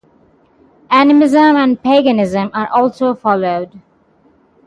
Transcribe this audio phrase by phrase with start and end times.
[0.89, 3.79] Animism and Paganism are also followed.